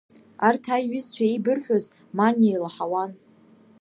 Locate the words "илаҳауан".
2.55-3.11